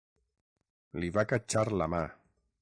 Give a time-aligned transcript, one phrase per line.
[1.03, 2.01] Li va catxar la mà.